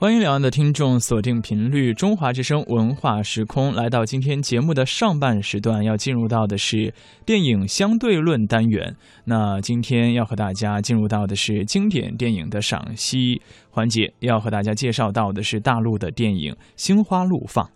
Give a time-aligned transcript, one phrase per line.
[0.00, 6.94] 欢迎两岸的听众锁定频率中华之声文化时空，来到今天节目的上半时段，要进入到的是
[7.26, 8.94] 电影相对论单元。
[9.24, 17.68] 那今天要和大家进入到的是经典电影的赏析环节，要和大家介绍到的是大陆的电影《心花怒放》。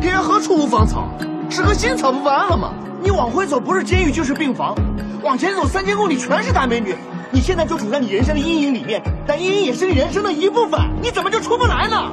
[0.00, 1.06] 天何处无芳草？
[1.50, 2.72] 吃颗新草不完了吗？
[3.02, 4.74] 你往回走不是监狱就是病房，
[5.22, 6.94] 往前走三千公里全是大美女。
[7.34, 12.12] 你现在就处在你人生的阴影里面，但阴影也是你人生的一部分，你怎么就出不来呢？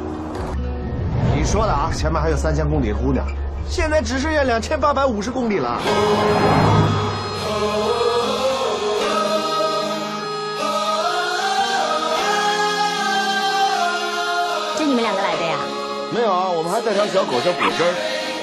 [1.35, 3.25] 你说的啊，前面还有三千公里的姑娘，
[3.67, 5.77] 现在只剩下两千八百五十公里了。
[14.77, 15.57] 就你们两个来的呀？
[16.15, 17.93] 没有啊，我们还带条小狗叫果汁儿，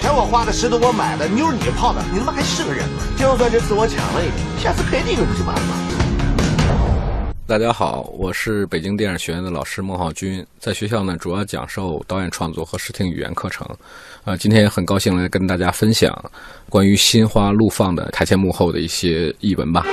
[0.02, 3.02] 钱我花的，石头我买的，妞你泡的，你他妈还是个人吗？
[3.18, 5.74] 就算这次我抢了一个，下次肯定不就完了吗？
[7.48, 13.64] 大家好，我是北京电影学院的老师孟浩军，在学校呢主要讲授导演创作和视听语言课程。
[14.24, 16.12] 啊，今天也很高兴来跟大家分享
[16.68, 19.86] 关于《心花怒放》的台前幕后的一些译文吧。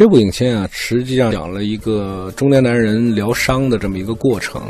[0.00, 4.62] 这部影片啊，实际上讲了一个中年男人疗伤的这么一个过程。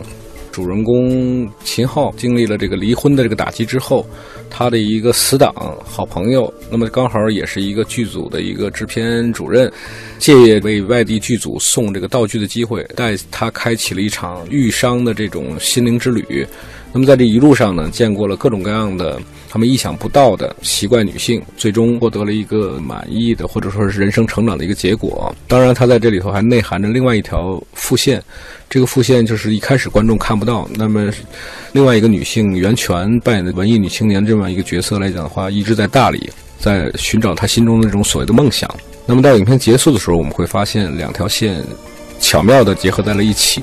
[0.50, 4.04] 主人公秦昊经历了这个离婚的这个打击之后，
[4.50, 9.72] 他的一个死党、好朋友，那么刚好也是一个剧组的一个制片主任，
[10.18, 16.44] 借为外地剧组送这个道具的机会，带他开启了一场愈伤的这种心灵之旅。
[16.92, 25.32] 那么在这一路上呢，见过了各种各样的他们意想不到的奇怪女性，最终获得了一个满意的或者说是人生成长的一个结果。
[25.46, 28.20] 当然，他在这里头还内含着另外一条副线，
[28.68, 30.68] 这个副线就是一开始观众看不到。
[30.74, 31.10] 那么，
[31.72, 38.68] 另外一个女性袁泉扮演的文艺女青年这么一个角色来讲的话，一直在大理，在寻找她心中的这种所谓的梦想。
[39.06, 41.62] 那么到影片结束的时候，我们会发现两条线
[42.18, 43.62] 巧妙地结合在了一起。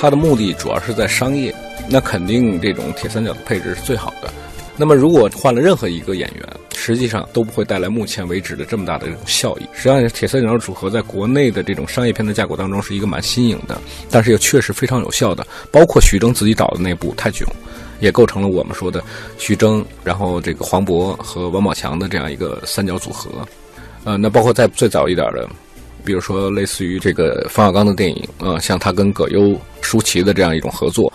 [0.00, 1.54] 它的目的主要是在商业，
[1.86, 4.32] 那肯定这种铁三角的配置是最好的。
[4.74, 9.68] 那么如果换了任何一个演员，实际上都不会带来目前为止的这么大的这种效益。
[9.74, 13.78] 实际上，铁三角组合在国内的这种商业片的架构当中是一个蛮新颖的，
[14.10, 15.46] 但是又确实非常有效的。
[15.70, 17.46] 包括徐峥自己导的那部《泰囧》，
[18.00, 19.04] 也构成了我们说的
[19.36, 23.30] 徐峥，然后这个黄渤和王宝强的这样一个三角组合。
[24.04, 25.46] 呃，那包括在最早一点的。
[26.04, 31.12] 比如说，类似于这个冯小刚的电影，呃，像他跟葛优、舒淇的这样一种合作，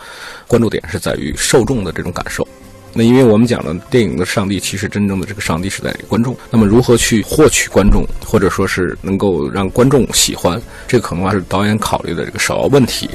[0.47, 2.47] 关注点是在于受众的这种感受。
[2.93, 6.33] 那因为我们讲了，电影的上帝其实真正的这个上帝是在观众。
[6.49, 13.09] 那么，如何去获取观众，或者说是能够让观众喜欢，这可能还是导演考虑的这个首要问题。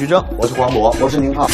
[0.00, 1.46] 徐峥，我是黄渤，我是宁浩。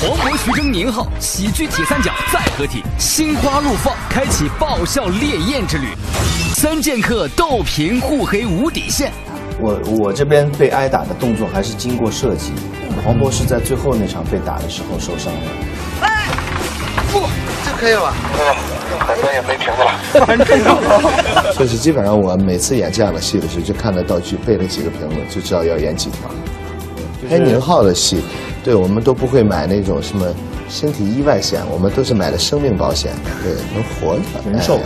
[0.00, 5.86] 黄渤、徐峥、宁浩喜剧铁三角再合体，心花怒放，开启爆笑烈焰之旅。
[6.56, 9.12] 三剑客斗贫互黑无底线。
[9.60, 12.50] 我我这边被挨打的动作还是经过设计，
[13.04, 16.04] 黄渤是在最后那场被打的时候受伤的。
[16.04, 16.26] 哎，
[17.12, 17.20] 不，
[17.64, 18.14] 这可以了吧？
[19.06, 19.94] 反正也没瓶子了，
[20.26, 21.54] 反正。
[21.54, 26.28] 所以是基本上我每次演这样的戏的时候，就看了道具，背了几个瓶子，就知道要演几条。
[27.28, 28.22] 拍宁浩的戏，
[28.64, 30.26] 对我们都不会买那种什么
[30.68, 34.78] 身体意外险，我们都是买的生命保险，对，能活着，人寿。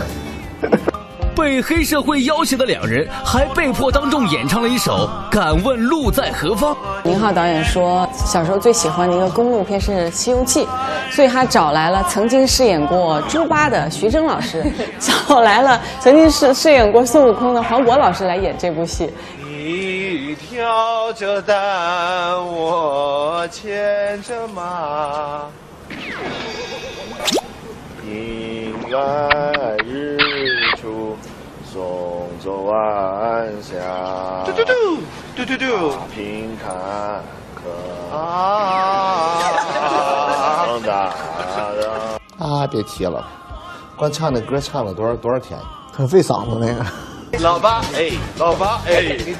[1.35, 6.73] 被黑社会要挟的两人，还被迫当众演唱了一首《敢问路在何方》。
[7.03, 10.65] 宁浩导演说，小时候最喜欢的一个公路片是《西游记》，
[11.11, 14.65] 所以他找来了曾经饰演过猪八的徐峥老师，
[14.99, 19.07] 找来了曾经饰饰演过孙悟空的黄渤老师来演这部戏。
[20.37, 25.45] 一条着担，我牵着马，
[28.05, 30.17] 迎来日
[30.79, 31.17] 出。
[31.65, 33.75] 送走晚霞，
[34.45, 34.73] 嘟嘟嘟，
[35.35, 36.73] 嘟嘟嘟，平坎
[37.55, 39.37] 坷啊！
[40.65, 41.13] 长大
[41.75, 41.81] 的
[42.39, 43.27] 啊，别提了，
[43.97, 45.59] 光唱那歌唱了多少多少天，
[45.91, 46.85] 很费嗓子那个。
[47.33, 49.33] 老爸，哎，老爸，哎，你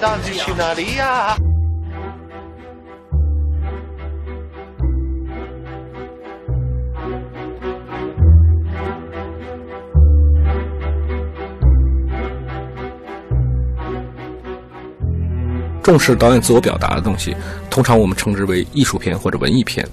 [15.88, 17.34] 重视导演自我表达的东西，
[17.70, 19.88] 通常我们称之为艺术片或者文艺片。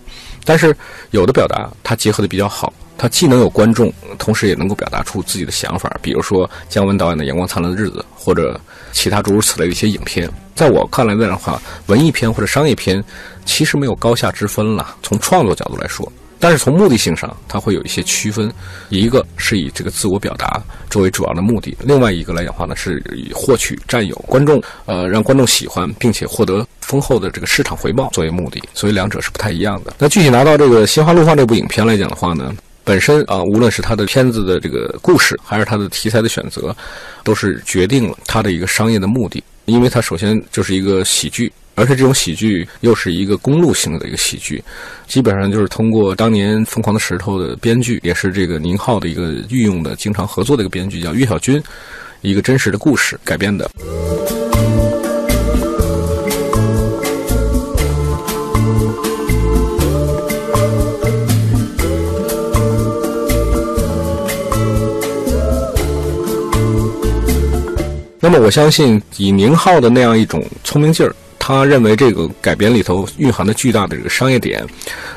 [0.45, 0.77] 但是
[1.13, 5.97] 有的表达它结合的比较好，它既能有观众，同时也能够表达出自己的想法。
[6.03, 8.61] 比如说姜文导演的《阳光灿烂的日子》，或者
[8.91, 10.29] 其他诸如此类的一些影片。
[10.57, 13.01] 在我看来的话，文艺片或者商业片
[13.45, 14.97] 其实没有高下之分了。
[15.01, 16.13] 从创作角度来说。
[16.45, 18.53] 但是从目的性上，它会有一些区分。
[18.91, 28.63] 一个是以这个自我表达作为主要的目的，另外一个来讲话呢，是以获取、占有观众，呃，让观众喜欢，并且获得丰厚的这个市场回报作为目的。
[28.75, 29.95] 所以两者是不太一样的。
[29.99, 32.55] 那具体拿到这个《心花怒放》这部影片来讲的话呢，
[32.85, 36.77] 本身啊，无论是它的片子的这个故事，还是它的题材的选择，
[37.23, 39.43] 都是决定了它的一个商业的目的。
[39.65, 41.51] 因为它首先就是一个喜剧。
[41.77, 44.63] 而且这种喜剧又是一个公路性的一个喜剧，
[45.09, 51.61] 基本上就是通过当年《疯狂的石头》的编剧，也是这个宁浩的一个御用的、经常合作的一个编剧，叫岳小军，
[52.21, 53.69] 一个真实的故事改编的。
[68.21, 71.15] 那么我相信，以宁浩的那样一种聪明劲儿。
[71.47, 74.67] 他认为这个改编里头蕴含的巨大的这个商业点，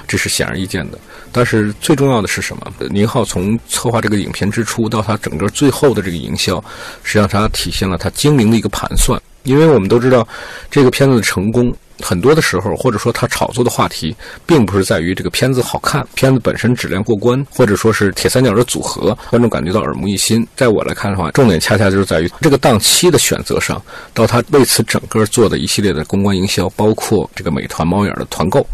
[0.06, 1.00] 这是显而易见的。
[1.32, 2.74] 但是最重要的是什么？
[2.90, 6.62] 宁浩从策划这个影片之初到他整个最后的这个营销，
[7.02, 9.18] 实际上他体现了他精明的一个盘算。
[9.44, 10.28] 因为我们都知道，
[10.70, 11.74] 这个片子的成功。
[12.02, 14.16] 很多的时候，或者说他炒作的话题，
[14.46, 20.46] 并不是在于这个片子好看，片子本身质量过关，或者说是铁三角的组合，观众感觉到耳目一新。
[20.56, 23.82] 在我来看的话，重点恰恰就是在于这个档期的选择上，
[24.14, 28.66] 到他为此整个做的一系列的公关营销，包括这个美团猫眼的团购，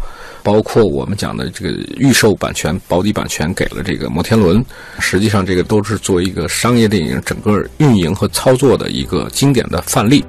[0.42, 4.64] 包括我们讲的这个预售版权、保底版权给了这个摩天轮，
[4.98, 10.24] 实际上这个都是作为一个商业电影整个运营和操作的一个经典的范例。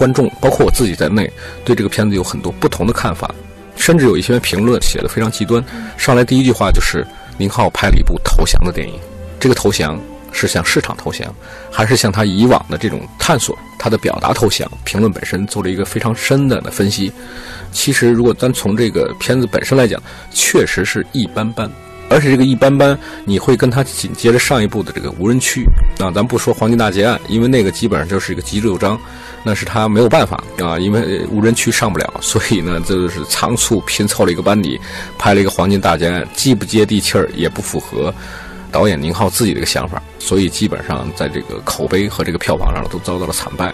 [0.00, 1.30] 观众包括我自己在内，
[1.62, 3.30] 对这个片子有很多不同的看法，
[3.76, 5.62] 甚至有一些评论写的非常极端。
[5.98, 7.06] 上来第一句话就是
[7.36, 8.98] 宁浩拍了一部投降的电影，
[9.38, 10.00] 这个投降
[10.32, 11.30] 是向市场投降，
[11.70, 14.66] 还是向他以往的这种探索他的表达投降？
[14.84, 17.12] 评论本身做了一个非常深的的分析。
[17.70, 20.02] 其实如果单从这个片子本身来讲，
[20.32, 21.70] 确实是一般般。
[22.10, 25.64] 而且这个一般般，你会跟他紧接着上一部的这个无人区
[26.00, 29.00] 啊，咱不说黄金大劫案，因为那个基本上就是一个急六章，
[29.44, 34.78] 那是他没有办法啊，因为无人区上不了，所以呢，这就是仓促拼凑了一个班底，
[35.16, 38.12] 拍了一个黄金大劫案，既不接地气儿，也不符合
[38.72, 43.72] 导演宁浩自己的一个想法，所以基本上在这个口碑和这个票房上都遭到了惨败。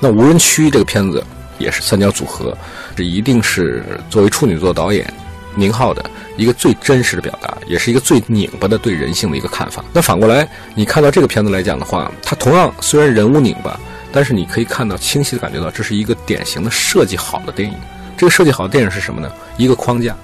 [0.00, 1.22] 那无人区这个片子
[1.58, 2.56] 也是三角组合，
[2.94, 5.12] 这一定是作为处女座导演。
[5.58, 6.04] 宁浩的
[6.36, 9.84] 一个最真实的表达，也是一个最拧巴的对人性的一个看法。
[9.92, 13.78] 那反过来，你看到这个片子来讲的话，它同样虽然人物拧巴，
[14.12, 17.74] 但是你可以看到清晰的感觉到，这是一个典型的设计好的电影。
[18.16, 19.30] 这个设计好的电影是什么呢？
[19.56, 20.16] 一个框架，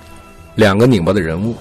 [0.54, 1.56] 两个拧巴的人物，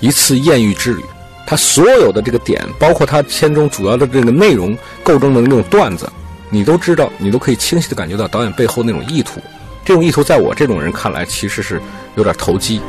[0.00, 1.02] 一次艳遇之旅。
[1.46, 6.10] 它所有的这个点，包括它片中主要的这个内容构成的那种段子，
[6.50, 9.40] 你都知道，你都可以清晰的感觉到导演背后那种意图。
[9.84, 11.82] 这种意图，在我这种人看来，其实是
[12.14, 12.80] 有点投机。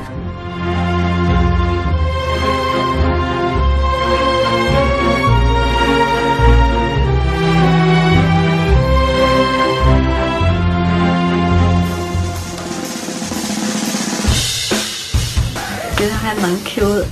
[16.44, 17.08] 蛮 Q 的，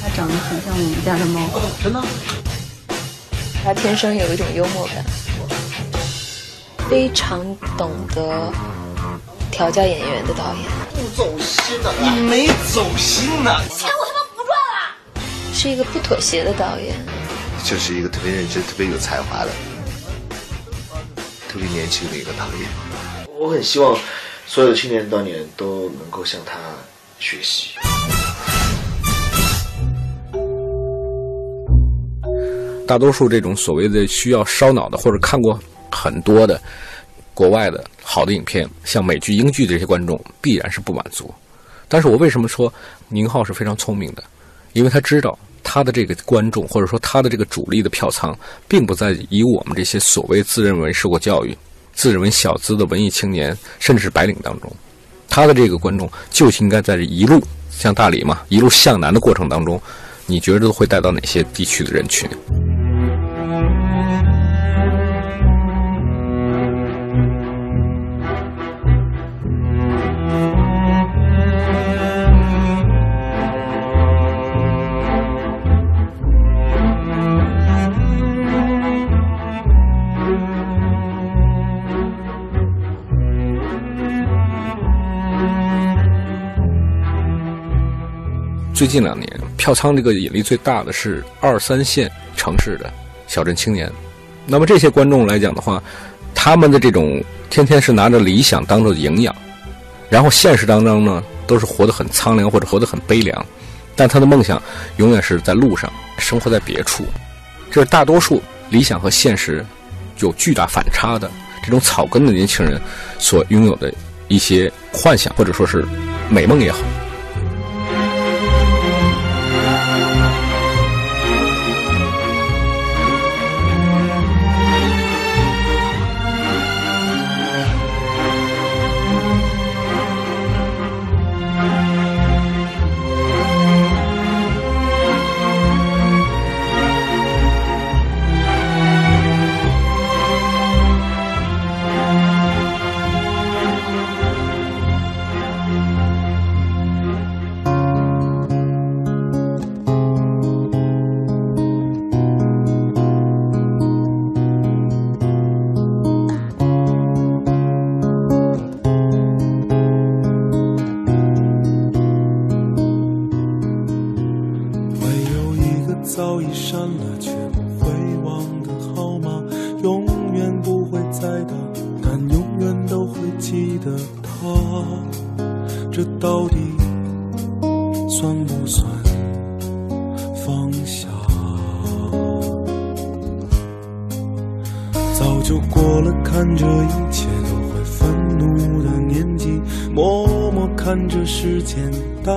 [0.00, 1.50] 它长得很像我们家的猫。
[1.82, 2.00] 真的？
[3.64, 5.04] 它天生有一种幽默感。
[6.88, 7.44] 非常
[7.76, 8.52] 懂得
[9.50, 10.64] 调教演员的导演，
[10.94, 13.50] 不走心的，你没走心呢。
[13.68, 15.52] 钱我他妈不赚了。
[15.52, 16.94] 是一个不妥协的导演，
[17.64, 19.50] 就是一个特别认真、特别有才华的、
[21.48, 23.26] 特别年轻的一个导演。
[23.36, 23.98] 我很希望
[24.46, 26.52] 所有的青年导演都能够像他
[27.18, 27.70] 学习。
[32.86, 35.58] 大多数这种所谓的需要烧脑的，或者看过
[35.90, 36.60] 很多的
[37.32, 41.32] 国外的好的影片，像美剧、英剧这些观众，必然是不满足。
[41.88, 42.72] 但是我为什么说
[43.08, 44.22] 宁浩是非常聪明的？
[44.74, 48.36] 因为他知道他的这个观众，或者说他的这个主力的票仓，
[48.68, 51.56] 并不在以我们这些所谓自认为受过教育、
[51.94, 54.70] 自认为小资的文艺青年，甚至是白领当中。
[55.28, 59.80] 他的这个观众就应该在这一路向大理嘛，一路向南的过程当中，
[60.26, 62.28] 你觉得会带到哪些地区的人群？
[88.74, 92.92] 最近两年，票仓这个引力最大的是二三线城市的
[93.28, 93.88] 小镇青年。
[94.46, 95.80] 那么这些观众来讲的话，
[96.34, 99.34] 他们的这种天天是拿着理想当做营养，
[100.10, 103.46] 然后现实当中呢，都是活得很苍凉或者活得很悲凉。
[103.94, 104.60] 但他的梦想
[104.96, 107.06] 永远是在路上，生活在别处。
[107.70, 109.64] 这是大多数理想和现实
[110.18, 111.30] 有巨大反差的
[111.62, 112.80] 这种草根的年轻人
[113.20, 113.94] 所拥有的
[114.26, 115.84] 一些幻想，或者说是
[116.28, 116.80] 美梦也好。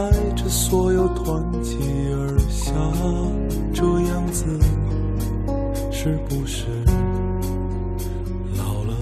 [0.09, 1.75] 带着所有团结
[2.13, 2.71] 而下
[3.73, 4.45] 这样子
[5.91, 6.65] 是不是
[8.55, 8.93] 老了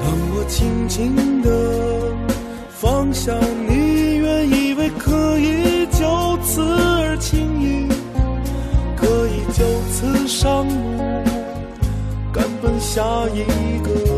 [0.00, 1.50] 当我轻轻的
[2.68, 3.32] 放下
[3.66, 7.88] 你原以为可以就此而轻易
[8.96, 10.74] 可以就此上路
[12.32, 14.17] 赶奔下一个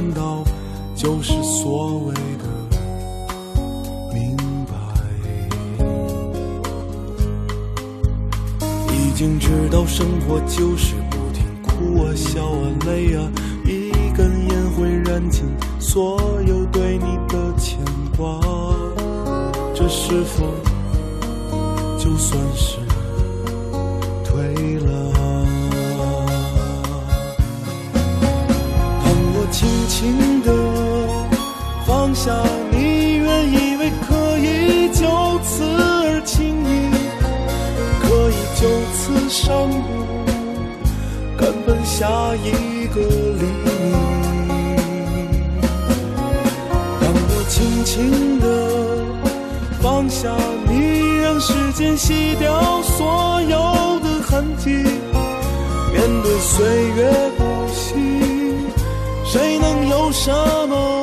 [0.00, 0.42] 难道
[0.96, 2.48] 就是所谓的
[4.14, 4.74] 明白。
[8.94, 10.94] 已经知道生活就是
[32.70, 34.08] 你原以为可
[34.38, 35.00] 以就
[35.44, 36.68] 此而轻易，
[38.02, 38.62] 可以就
[38.94, 39.74] 此上路，
[41.36, 43.68] 赶奔下一个黎明。
[47.00, 48.44] 当我轻轻地
[49.80, 50.34] 放下
[50.68, 54.70] 你，让时间洗掉所有的痕迹，
[55.92, 56.98] 面对岁月
[57.36, 57.94] 不息，
[59.24, 60.30] 谁能有什
[60.68, 60.99] 么？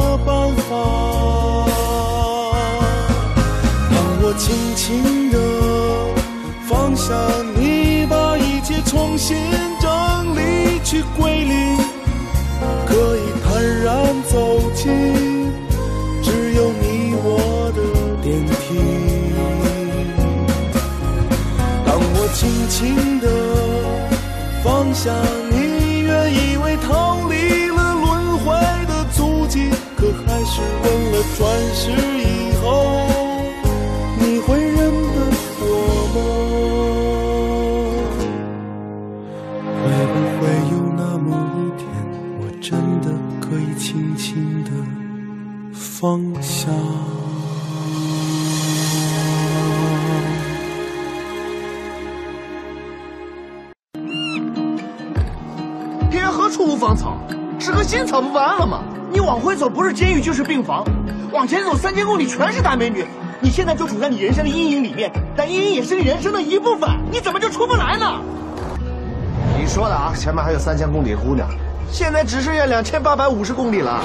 [7.07, 7.15] 想
[7.55, 9.37] 你，把一切重新
[9.79, 11.66] 整理，去归零，
[60.57, 60.83] 病房，
[61.31, 63.05] 往前走三千公里全是大美女。
[63.39, 68.19] 你现在就处在你人生的阴影里面，但阴影也是你人生的一部分，你怎么就出不来呢？
[69.55, 71.47] 你说的啊，前面还有三千公里的姑娘，
[71.91, 74.01] 现在只剩下两千八百五十公里了。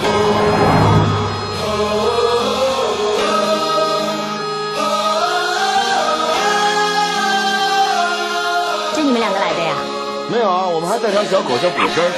[8.94, 9.74] 就你们两个来的呀？
[10.30, 12.12] 没有啊，我们还带条小狗叫果汁儿，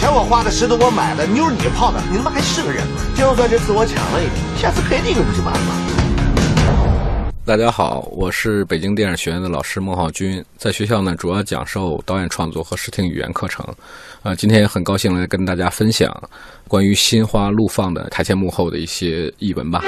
[0.00, 3.02] 钱我花的，石头我买的，妞你泡的，你他妈还是个人吗？
[3.14, 5.74] 就算这次我抢了一个，下次赔你一个不就完了吗？
[7.44, 13.62] 大家好，我是北京电影学院的老师孟浩军，在学校呢主要讲授导演创作和视听语言课程。
[14.22, 16.10] 呃，今天也很高兴来跟大家分享
[16.66, 19.82] 关于《心花怒放》的台前幕后的一些译文吧。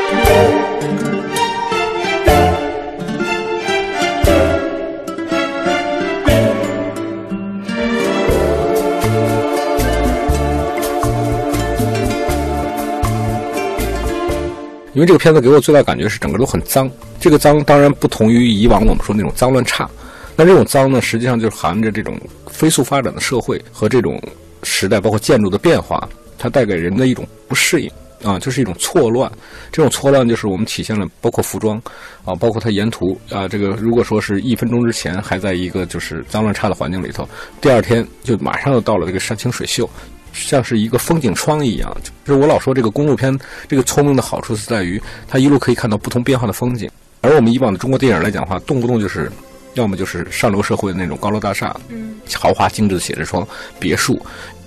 [14.94, 19.88] 因为这个片子给我最大感觉是整个都很脏，这个脏当然不同于以往我们说那种脏乱差，
[20.36, 24.20] 那这种脏呢，实际上就是含着这种飞速发展的社会和这种
[24.62, 27.90] 时代，包括建筑的变化，它带给人的一种不适应
[28.22, 29.30] 啊，就是一种错乱。
[29.70, 31.80] 这种错乱就是我们体现了，包括服装
[32.24, 37.26] 啊，包括它沿途啊，这个如果说是一分钟之前还在一个就是脏乱差的环境里头，
[37.60, 39.88] 第二天就马上又到了这个山清水秀。
[40.32, 46.90] 像是一个风景窗一样，就是我老说这个公路片，这个聪明的好处是在于它一路可以看到不同变化的风景。
[47.20, 49.30] 而我们以往的中国电影来讲的话，动不动就是，
[49.74, 53.46] 要么就是上流社会的那种高楼大厦，嗯，豪华精致的写字窗、
[53.78, 54.20] 别墅，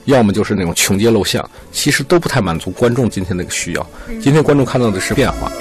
[0.05, 3.85] 要么就是那种穷街陋巷，其实都不太满足观众今天那个需要。
[4.21, 5.51] 今天观众看到的是变化。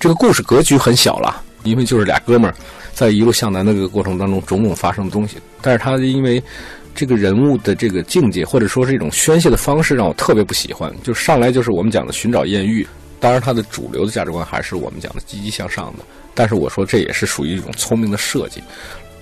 [0.00, 2.54] 这个故事格局很小了，因为就是俩哥们儿
[2.94, 5.36] 在一路向南的这个过程当中，种种发生的东西。
[5.60, 6.42] 但是他因为
[6.94, 10.92] 这个人物的这个境界，或者说是一种宣泄的方式，让我特别不喜欢。
[11.02, 12.86] 就上来就是我们讲的寻找艳遇，
[13.20, 16.04] 当然他的主流的价值观还是我们讲的积极向上的。
[16.34, 18.62] 但是我说这也是属于一种聪明的设计。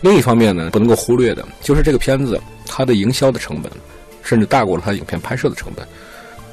[0.02, 3.72] 另一方面呢，不能够忽略的就是这个片子它的营销的成本，
[4.22, 5.86] 甚至大过了它影片拍摄的成本。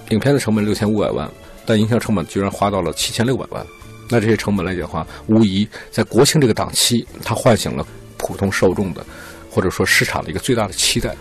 [0.10, 1.30] 影片的成本六千五百万，
[1.66, 3.66] 但营销成本居然花到了七千六百万。
[4.10, 7.86] 那这些成本来讲的话，无疑在国庆这个档期，它唤醒了
[8.18, 9.06] 普通受众的，
[9.54, 11.16] 或者说市场的一个最大的期待。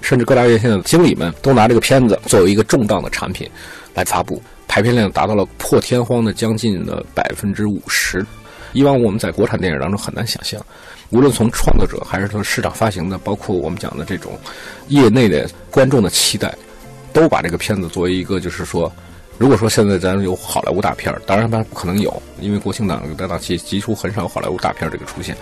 [0.00, 3.50] 甚至各大院线的经理们都拿这个片子作为一个重磅的产品
[3.94, 8.24] 来发布，排片量达到了破天荒的将近的百分之五十。
[8.72, 10.64] 以往我们在国产电影当中很难想象，
[11.10, 14.38] 无论从创作者还是从市场发行的，包括我们讲的这种
[14.86, 16.54] 业内的观众的期待，
[17.12, 18.90] 都把这个片子作为一个就是说。
[19.38, 25.36] 如果说现在咱有好莱坞大片当然它不可能有，因为国庆档的档期几乎很少有好莱坞大片这个出现，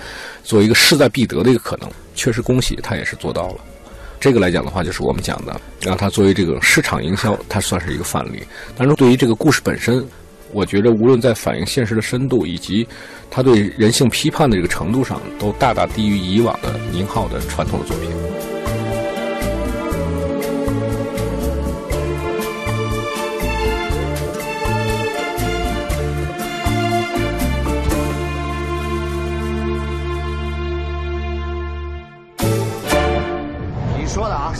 [0.44, 3.56] 作为一个势在必得的一个可能，确实恭喜他也是做到了。
[4.20, 8.42] 这个来讲的话，就是我们讲的，让它作为这个市场营销，它算是一个范例。
[8.76, 10.06] 但是对于这个故事本身，
[10.52, 12.86] 我觉得无论在反映现实的深度，以及
[13.30, 18.10] 它对人性批判的这个程度上，都大大低于以往的宁浩的传统的作品。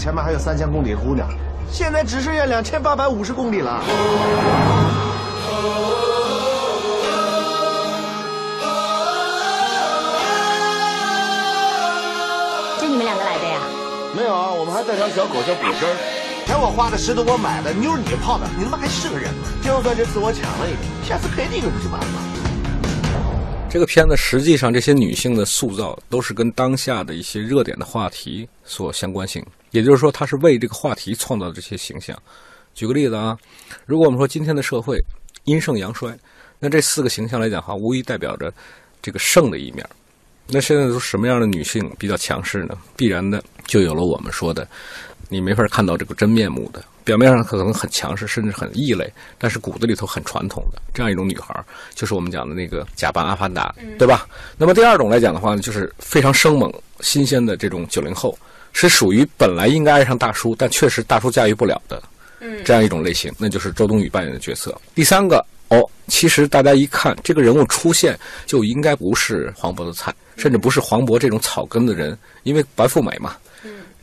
[0.07, 1.27] 前面还有三千公里的姑娘，
[1.69, 3.83] 现在只剩下两千八百五十公里了。
[12.81, 13.59] 就你们两个来的呀？
[14.17, 15.97] 没有啊，我们还带条小狗叫果汁儿，
[16.47, 19.49] 钱我花的，石头我买的，妞你泡的，你他妈还是个人吗？
[19.61, 22.21] 就算这次我抢了一个，下次赔你一个不就完了吗？
[23.77, 32.19] 这个片子实际上这些女性的塑造都是跟当下的一些热点的话题所相关性，也就是说，它是为这个话题创造的这些形象。
[32.75, 33.37] 举个例子啊，
[33.85, 34.99] 如果我们说今天的社会
[35.45, 36.19] 阴盛阳衰，
[36.59, 38.51] 那这四个形象来讲哈，无疑代表着
[39.03, 39.87] 这个盛的一面。
[40.47, 42.79] 那现在都什么样的女性比较强势呢？
[42.97, 44.67] 必然的就有了我们说的，
[45.29, 51.55] 你没法看到这个真面目的，表面上可能很强势，甚至很异类，但是骨子里头很传统的这样一种女孩，
[51.95, 54.27] 就是我们讲的那个假扮阿凡达，对吧？
[54.59, 58.37] 那么第二种来讲的话呢，就是非常生猛、新鲜的这种九零后，
[58.73, 62.03] 是属于本来应该爱上大叔，但确实大叔驾驭不了的，
[62.65, 64.77] 这样一种类型，那就是周冬雨扮演的角色。
[64.93, 70.13] 第三个哦，其实大家一看这个人物出现，就应该不是黄渤的菜。
[70.37, 73.35] 甚至不是黄渤这种草根的人，因为白富美嘛。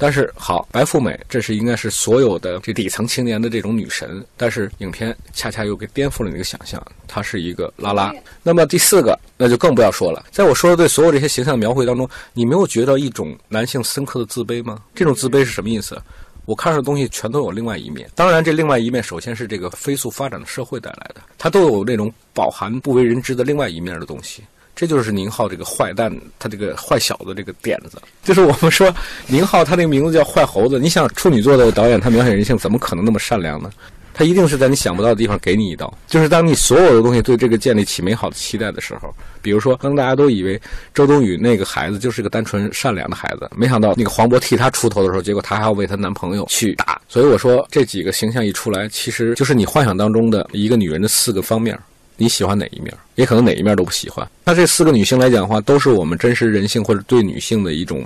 [0.04, 8.14] 但是好，白富美这是应该是所有的这底层青年的这种女神，但是影片恰恰又给颠覆了你的想象，她是一个拉拉。
[8.44, 10.26] 那么第四个，那就更不要说了。
[10.30, 14.78] 在我说的对所有这些形象描绘当中，你没有觉得一种男性深刻的自卑吗？
[14.94, 15.98] 这种自卑是什么意思？
[16.44, 18.10] 我看上的东西全都有另外一面。
[18.14, 24.44] 当然，这另外一面首先是这个飞速发展的社会带来的，它都有那种饱含不为人知的另外一面的东西。
[24.76, 28.94] 这就是宁浩这个坏蛋，他这个坏小子这个点子，就是我们说
[29.28, 30.80] 宁浩他那个名字叫坏猴子。
[30.80, 33.70] 你想处女座的导演，他描写人性怎么可能那么善良呢？
[34.16, 35.92] 他一定是在你想不到的地方给你一刀。
[36.08, 40.62] 就是当你所有的东西对这个建立起美好的期待的时候，比如说当大家都以为
[40.94, 47.02] 周冬雨那个孩子就是个单纯善良的孩子，没想到那个黄渤替她出头的时候，结果她还要为她男朋友去打。
[47.08, 51.78] 所以我说这几个形象一出来，其实就是你幻想当中的一个女人的四个方面。
[52.18, 52.94] 你喜欢哪一面？
[53.16, 54.28] 也可能哪一面都不喜欢。
[54.44, 58.04] 那这四个女性来讲的话，都是我们真实人性或者对女性的一种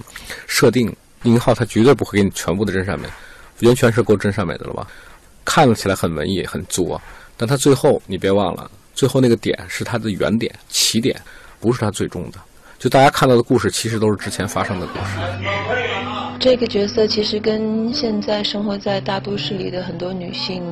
[0.47, 0.93] 设定。
[1.23, 3.07] 宁浩他绝对不会给你全部的真善美，
[3.59, 4.87] 袁泉是够真善美的了吧？
[5.43, 7.01] 看起来很文艺很作，
[7.35, 11.19] 但他最后你别忘了，最后那个点是他的原点起点，
[11.59, 12.37] 不是他最终的。
[12.77, 15.17] 就大家看到的故事，其实都是之前发生的故事。
[16.39, 20.63] 这个角色其实跟现在生活在大都市里的很多女性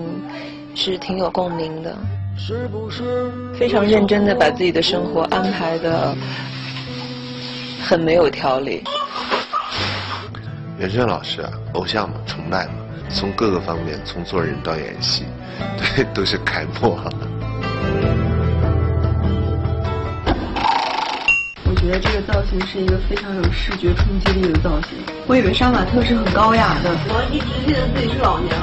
[0.76, 1.98] 是挺有共鸣的。
[2.38, 6.16] 是不是非常认真的把自己的生活安排的
[7.82, 8.84] 很没有条理？
[10.78, 12.74] 袁泉老师啊，偶像嘛，崇拜嘛，
[13.10, 15.24] 从各个方面，从做人到演戏，
[15.78, 17.00] 对，都是楷模。
[21.86, 24.98] 觉得这个造型是一个非常有视觉冲击力的造型。
[25.28, 28.58] 我以为杀马特是很高雅的，我一直记得自己是老娘，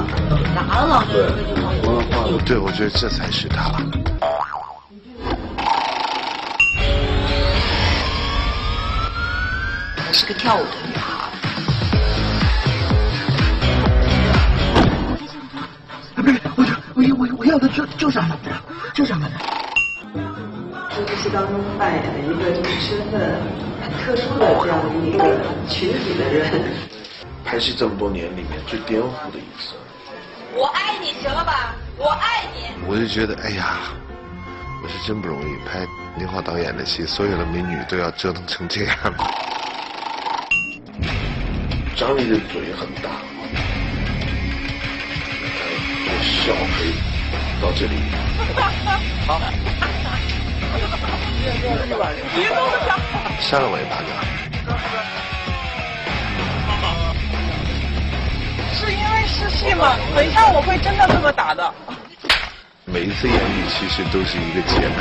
[0.53, 1.13] 哪个老娘？
[2.43, 3.71] 对，我觉得这才是他。
[10.11, 11.31] 是个跳舞的女孩。
[16.15, 18.61] 不是，我我我我要的就就是阿凡达，
[18.93, 19.62] 就是阿凡达。
[20.95, 23.19] 这部戏当中扮演了一个就是身份
[23.81, 26.63] 很特殊的这样的一个群体的人。
[27.43, 29.73] 拍戏这么多年里面最颠覆的一次。
[30.53, 31.73] 我爱你，行了吧？
[31.97, 32.69] 我爱你。
[32.87, 33.79] 我就觉得，哎呀，
[34.83, 35.83] 我是真不容易，拍
[36.15, 38.95] 宁浩导演的戏，所有的美女都要折腾成这样。
[41.95, 43.09] 张力的嘴很大，
[46.05, 46.93] 我笑可以
[47.59, 47.95] 到这里。
[49.25, 49.41] 好。
[53.39, 54.09] 扇了我一巴掌。
[58.73, 59.95] 是因为试戏吗？
[60.15, 61.73] 等一下我会真的这么打的。
[62.85, 64.97] 每一次演绎其实都是一个劫难。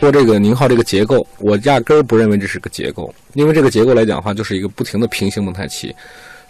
[0.00, 5.94] 说这个宁浩这个结构，我压根儿不认为这是个结构，因为这个结构来讲的话，就是一个不停的平行蒙太奇。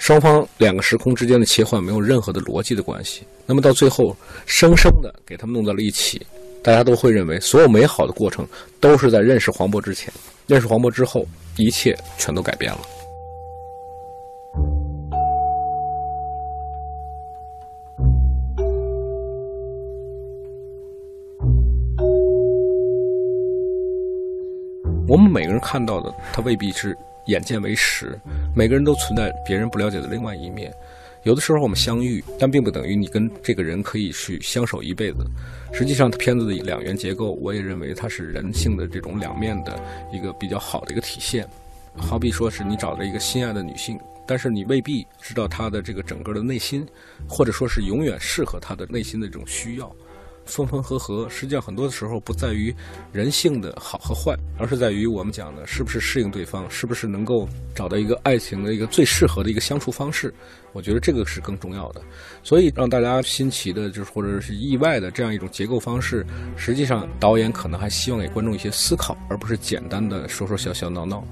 [0.01, 6.27] 双方两个时空之间的切换没有任何的逻辑的关系，那么到最后生生的给他们弄到了一起，
[6.63, 8.45] 大家都会认为所有美好的过程
[8.81, 10.11] 都是在认识黄渤之前，
[10.47, 11.27] 认识黄渤之后，
[11.59, 12.81] 一切全都改变了。
[25.07, 26.97] 我们每个人看到的，他未必是。
[27.27, 28.19] 眼见为实，
[28.55, 30.73] 每个人都存在别人不了解的另外一面。
[31.25, 35.19] 有的时候我们相遇，但并不等于你跟这个人可以去相守一辈子。
[35.71, 39.79] 实际上，片子的两元结构，我也认为它是人性的这种两面的
[40.11, 41.47] 一个比较好的一个体现。
[41.95, 46.87] 好比说是你找了一个心爱的女性，但是你未必知道她的这个整个的内心，
[47.29, 49.95] 或者说是永远适合她的内心的这种需要。
[50.45, 52.75] 分分合合，实际上很多的时候不在于
[53.13, 60.33] 人性的好和坏，而是在于我们讲的是不是适应对方，是不是能够找到一个爱情的一个最适合的一个相处方式。
[60.73, 62.01] 我觉得这个是更重要的。
[62.43, 66.25] 所以让大家新奇的，就是或者是意外的这样一种结构方式，
[66.57, 71.25] 实际上导演可能还希望给观众一些思考，而不是简单的说说笑笑闹闹。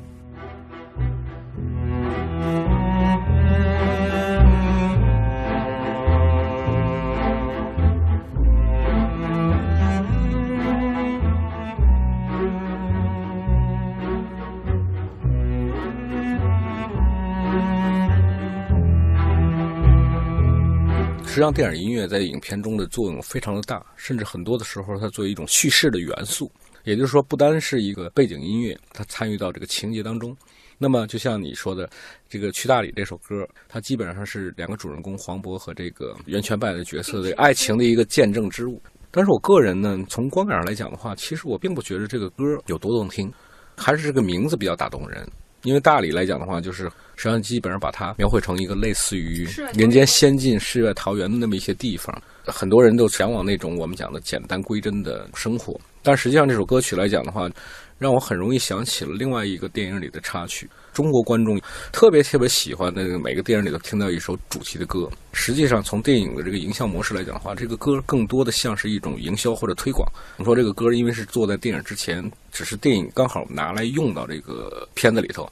[21.39, 26.51] 实际上，电影音乐在影片中的作用非常的大，甚至很多的时候，它作为一种叙事的元素。
[26.83, 30.37] 也就是说，不单是一个背景音乐，它参与到这个情节当中。
[30.79, 31.89] 那么，就像你说的，
[32.29, 38.83] 这个《去大理》这首歌，它基本上是两个主人公黄渤和这个袁泉扮演的角色的爱情的一个见证之物。
[39.13, 43.33] 但是我个人呢，从观感上来讲的话，其实我并不觉得这个歌有多动听，
[43.77, 45.25] 还是这个名字比较打动人。
[45.63, 46.85] 因为大理来讲的话，就是
[47.17, 55.79] 实际上基本上把它描绘成一个类似于人间仙境、世外桃源的那么一些地方，很多人都向往那种我们讲的简单归真的生活。
[56.03, 57.51] 但实际上这首歌曲来讲的话，
[57.99, 60.69] 让我很容易想起了另外一个电影里的插曲。
[60.93, 61.61] 中国观众
[61.93, 65.09] 特别特别喜欢的每个电影里头听到一首主题的歌。
[65.33, 70.11] 实际上，从电影的这个营销模式来讲的话，这个歌更多的像是一种营销或者推广。
[70.39, 75.49] 我们说这个歌因为是做在电影之前，只是电影刚好拿来用到这个片子里头，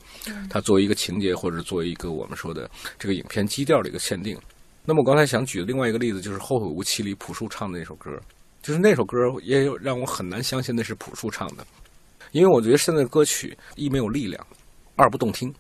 [0.50, 4.36] 它作为一个情节或者作为一个我们说的这个影片基调的一个限定。
[4.84, 8.10] 那么我刚才想举的另外一个例子就是《后会无期》里朴树唱的那首歌，
[8.62, 11.66] 就是那首歌也有让我很难相信那是朴树唱的，
[12.32, 14.46] 因为我觉得现在的歌曲一没有力量。
[14.98, 15.54] 二不动听，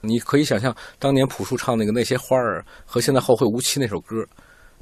[0.00, 4.24] 你可以想象当年朴树唱那个那些花儿和现在后会无期那首歌，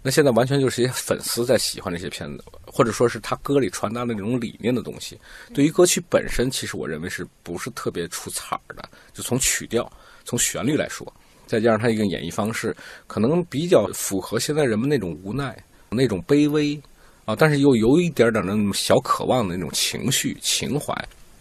[0.03, 5.19] 那现在完全就是一些粉丝在喜欢这些片子，或者说是他歌里传达的那种理念的东西。
[5.55, 8.87] 对于歌曲本身，其实我认为是不是特别出彩的？
[9.15, 9.91] 就从曲调、
[10.23, 11.11] 从旋律来说，
[11.47, 15.57] 再加上他一个演绎方式，可能比较符合现在人们那种无奈、
[15.89, 16.79] 那种卑微
[17.25, 20.95] 啊，但是又有一点点那种小渴望的那种情绪、情怀。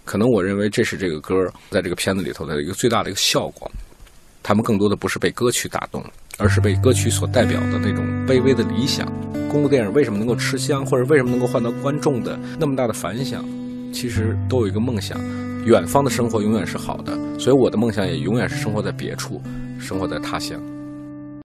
[0.05, 1.33] 可能我认为这是这个歌
[1.69, 3.71] 在这个片子里头的一个最大的一个效果。
[4.41, 6.03] 他们更多的不是被歌曲打动，
[6.37, 9.07] 而是被歌曲所代表的那种卑微的理想。
[9.49, 13.45] 公路电影为什么能够吃香，或者为什么能够换到观众的那么大的反响？
[13.93, 15.17] 其实都有一个梦想：
[15.65, 17.17] 远方的生活永远是好的。
[17.39, 19.41] 所以我的梦想也永远是生活在别处，
[19.79, 20.59] 生活在他乡。